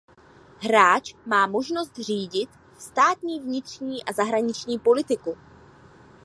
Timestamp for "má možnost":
1.25-1.99